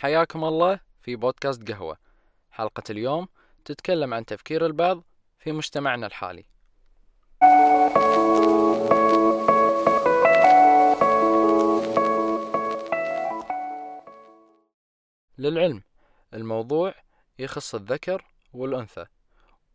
حياكم 0.00 0.44
الله 0.44 0.80
في 1.00 1.16
بودكاست 1.16 1.70
قهوة. 1.70 1.96
حلقة 2.50 2.82
اليوم 2.90 3.28
تتكلم 3.64 4.14
عن 4.14 4.24
تفكير 4.24 4.66
البعض 4.66 5.02
في 5.38 5.52
مجتمعنا 5.52 6.06
الحالي. 6.06 6.44
للعلم 15.38 15.82
الموضوع 16.34 16.94
يخص 17.38 17.74
الذكر 17.74 18.24
والأنثى 18.52 19.06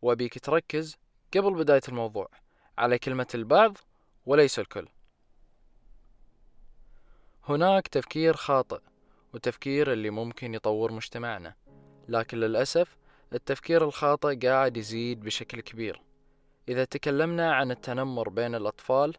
وبيك 0.02 0.40
تركز 0.40 0.98
قبل 1.34 1.54
بداية 1.54 1.82
الموضوع 1.90 2.30
على 2.78 3.00
كلمة 3.00 3.28
البعض 3.36 3.78
وليس 4.26 4.60
الكل. 4.60 4.88
هناك 7.44 7.88
تفكير 7.88 8.36
خاطئ 8.36 8.80
وتفكير 9.34 9.94
اللي 9.94 10.10
ممكن 10.10 10.54
يطور 10.54 10.92
مجتمعنا. 10.92 11.56
لكن 12.10 12.38
للأسف 12.38 12.98
التفكير 13.34 13.84
الخاطئ 13.84 14.48
قاعد 14.48 14.78
يزيد 14.78 15.20
بشكل 15.20 15.62
كبير. 15.62 16.02
إذا 16.70 16.86
تكلمنا 16.86 17.54
عن 17.54 17.72
التنمر 17.72 18.30
بين 18.30 18.56
الأطفال 18.56 19.16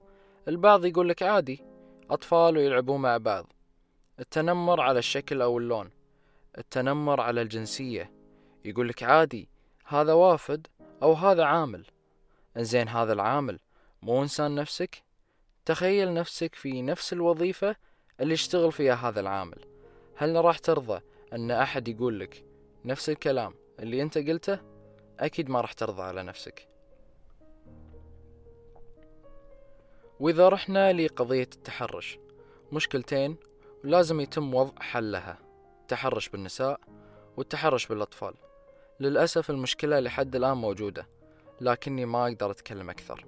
البعض 0.48 0.84
يقول 0.84 1.08
لك 1.08 1.22
عادي 1.22 1.64
أطفال 2.10 2.56
ويلعبون 2.56 3.00
مع 3.00 3.16
بعض. 3.16 3.52
التنمر 4.20 4.80
على 4.80 4.98
الشكل 4.98 5.42
أو 5.42 5.58
اللون 5.58 5.90
التنمر 6.58 7.20
على 7.20 7.42
الجنسية. 7.42 8.12
يقول 8.64 8.88
لك 8.88 9.02
عادي 9.02 9.48
هذا 9.84 10.12
وافد 10.12 10.66
أو 11.02 11.12
هذا 11.12 11.44
عامل. 11.44 11.86
زين 12.58 12.88
هذا 12.88 13.12
العامل 13.12 13.58
مو 14.02 14.22
إنسان 14.22 14.54
نفسك؟ 14.54 15.02
تخيل 15.64 16.14
نفسك 16.14 16.54
في 16.54 16.82
نفس 16.82 17.12
الوظيفة 17.12 17.76
اللي 18.20 18.34
يشتغل 18.34 18.72
فيها 18.72 18.94
هذا 18.94 19.20
العامل. 19.20 19.73
هل 20.16 20.44
راح 20.44 20.58
ترضى 20.58 21.00
أن 21.32 21.50
أحد 21.50 21.88
يقول 21.88 22.20
لك 22.20 22.44
نفس 22.84 23.08
الكلام 23.08 23.54
اللي 23.80 24.02
أنت 24.02 24.18
قلته؟ 24.18 24.58
أكيد 25.20 25.50
ما 25.50 25.60
راح 25.60 25.72
ترضى 25.72 26.02
على 26.02 26.22
نفسك. 26.22 26.68
وإذا 30.20 30.48
رحنا 30.48 30.92
لقضية 30.92 31.42
التحرش 31.42 32.18
مشكلتين 32.72 33.36
ولازم 33.84 34.20
يتم 34.20 34.54
وضع 34.54 34.82
حلها 34.82 35.38
التحرش 35.80 36.28
بالنساء 36.28 36.80
والتحرش 37.36 37.86
بالأطفال. 37.86 38.34
للأسف 39.00 39.50
المشكلة 39.50 40.00
لحد 40.00 40.36
الآن 40.36 40.56
موجودة 40.56 41.08
لكني 41.60 42.06
ما 42.06 42.24
أقدر 42.26 42.50
أتكلم 42.50 42.90
أكثر. 42.90 43.26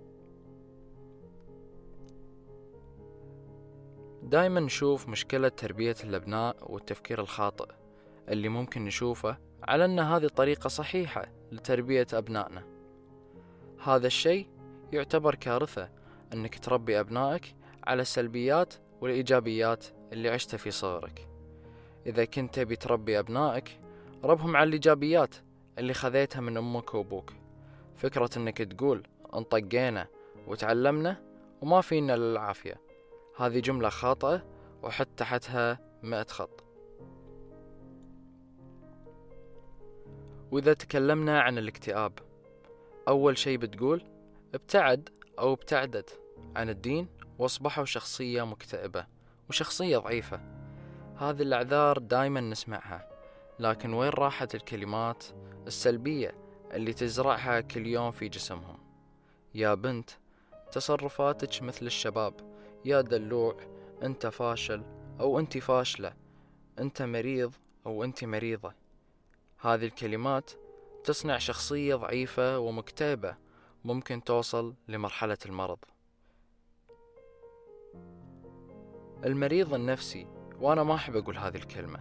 دايما 4.27 4.61
نشوف 4.61 5.09
مشكلة 5.09 5.49
تربية 5.49 5.97
الأبناء 6.05 6.73
والتفكير 6.73 7.21
الخاطئ 7.21 7.69
اللي 8.29 8.49
ممكن 8.49 8.85
نشوفه 8.85 9.39
على 9.63 9.85
أن 9.85 9.99
هذه 9.99 10.27
طريقة 10.27 10.69
صحيحة 10.69 11.27
لتربية 11.53 12.07
أبنائنا. 12.13 12.65
هذا 13.85 14.07
الشيء 14.07 14.49
يعتبر 14.93 15.35
كارثة 15.35 15.91
أنك 16.33 16.59
تربي 16.59 17.01
أبنائك 17.01 17.55
على 17.85 18.03
السلبيات 18.03 18.75
والإيجابيات 19.01 19.85
اللي 20.13 20.29
عشتها 20.29 20.59
في 20.59 20.71
صغرك. 20.71 21.29
إذا 22.07 22.25
كنت 22.25 22.55
تبي 22.55 22.77
تربي 22.77 23.19
أبنائك 23.19 23.81
ربهم 24.25 24.57
على 24.57 24.69
الإيجابيات 24.69 25.35
اللي 25.79 25.95
خذيتها 25.95 26.41
من 26.41 26.57
أمك 26.57 26.95
وأبوك. 26.95 27.33
فكرة 27.97 28.31
أنك 28.37 28.59
تقول 28.59 29.03
أنطقينا 29.35 30.07
وتعلمنا 30.47 31.23
وما 31.61 31.81
فينا 31.81 32.17
للعافية 32.17 32.86
هذه 33.37 33.61
جملة 33.61 33.89
خاطئة 33.89 34.45
وحط 34.83 35.09
تحتها 35.17 35.79
مئة 36.03 36.27
خط. 36.29 36.65
وإذا 40.51 40.73
تكلمنا 40.73 41.41
عن 41.41 41.59
الاكتئاب 41.59 42.13
أول 43.09 43.39
شي 43.39 43.57
بتقول 43.57 44.05
ابتعد 44.55 45.09
أو 45.39 45.53
ابتعدت 45.53 46.21
عن 46.57 46.69
الدين 46.69 47.09
واصبحوا 47.39 47.85
شخصية 47.85 48.47
مكتئبة 48.47 49.07
وشخصية 49.49 49.99
ضعيفة. 49.99 50.41
هذه 51.17 51.43
الأعذار 51.43 51.99
دايما 51.99 52.41
نسمعها 52.41 53.11
لكن 53.59 53.93
وين 53.93 54.11
راحت 54.11 54.55
الكلمات 54.55 55.25
السلبية 55.67 56.35
اللي 56.73 56.93
تزرعها 56.93 57.61
كل 57.61 57.87
يوم 57.87 58.11
في 58.11 58.29
جسمهم؟ 58.29 58.79
يا 59.55 59.75
بنت 59.75 60.11
تصرفاتك 60.73 61.63
مثل 61.63 61.87
الشباب 61.87 62.56
يا 62.87 63.01
دلوع 63.01 63.57
أنت 64.03 64.27
فاشل 64.27 64.83
أو 65.21 65.39
أنت 65.39 65.59
فاشلة. 65.59 66.13
أنت 66.79 67.03
مريض 67.03 67.55
أو 67.87 68.05
أنت 68.05 68.25
مريضة. 68.25 68.73
هذه 69.61 69.85
الكلمات 69.85 70.51
تصنع 71.05 71.39
شخصية 71.39 71.95
ضعيفة 71.95 72.59
ومكتئبة 72.59 73.37
ممكن 73.85 74.25
توصل 74.25 74.75
لمرحلة 74.89 75.39
المرض. 75.47 75.79
المريض 79.25 79.75
النفسي 79.75 80.27
وأنا 80.61 80.83
ما 80.83 80.95
أحب 80.95 81.17
أقول 81.17 81.39
هذه 81.39 81.57
الكلمة. 81.57 82.01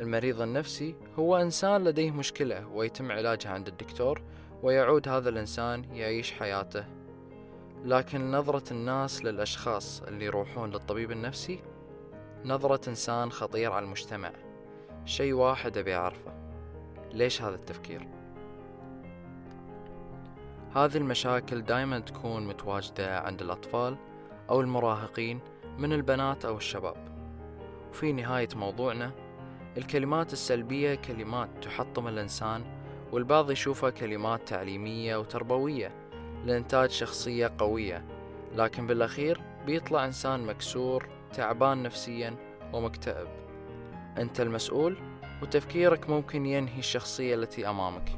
المريض 0.00 0.40
النفسي 0.40 0.96
هو 1.18 1.36
إنسان 1.36 1.84
لديه 1.84 2.10
مشكلة 2.10 2.66
ويتم 2.66 3.12
علاجها 3.12 3.50
عند 3.50 3.68
الدكتور 3.68 4.22
ويعود 4.62 5.08
هذا 5.08 5.28
الإنسان 5.28 5.84
يعيش 5.84 6.32
حياته 6.32 7.03
لكن 7.84 8.30
نظرة 8.30 8.72
الناس 8.72 9.24
للأشخاص 9.24 10.02
اللي 10.02 10.24
يروحون 10.24 10.70
للطبيب 10.70 11.10
النفسي؟ 11.10 11.60
نظرة 12.44 12.88
إنسان 12.88 13.32
خطير 13.32 13.72
على 13.72 13.84
المجتمع. 13.84 14.32
شيء 15.04 15.32
واحد 15.32 15.78
أبي 15.78 15.94
أعرفه. 15.94 16.32
ليش 17.12 17.42
هذا 17.42 17.54
التفكير؟ 17.54 18.08
هذه 20.76 20.96
المشاكل 20.96 21.62
دائما 21.62 21.98
تكون 21.98 22.46
متواجدة 22.46 23.20
عند 23.20 23.42
الأطفال 23.42 23.96
أو 24.50 24.60
المراهقين 24.60 25.40
من 25.78 25.92
البنات 25.92 26.44
أو 26.44 26.56
الشباب. 26.56 26.96
وفي 27.90 28.12
نهاية 28.12 28.48
موضوعنا 28.56 29.10
الكلمات 29.76 30.32
السلبية 30.32 30.94
كلمات 30.94 31.48
تحطم 31.62 32.08
الإنسان 32.08 32.64
والبعض 33.12 33.50
يشوفها 33.50 33.90
كلمات 33.90 34.48
تعليمية 34.48 35.16
وتربوية. 35.16 36.03
لإنتاج 36.44 36.90
شخصية 36.90 37.52
قوية 37.58 38.04
لكن 38.54 38.86
بالأخير 38.86 39.40
بيطلع 39.66 40.04
إنسان 40.04 40.46
مكسور 40.46 41.08
تعبان 41.32 41.82
نفسيا 41.82 42.36
ومكتئب. 42.72 43.28
أنت 44.18 44.40
المسؤول 44.40 44.98
وتفكيرك 45.42 46.10
ممكن 46.10 46.46
ينهي 46.46 46.78
الشخصية 46.78 47.34
التي 47.34 47.68
أمامك. 47.68 48.12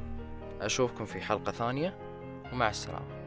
أشوفكم 0.61 1.05
في 1.05 1.21
حلقة 1.21 1.51
ثانية 1.51 1.97
ومع 2.53 2.69
السلامة. 2.69 3.26